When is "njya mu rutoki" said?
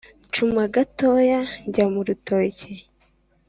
1.67-2.71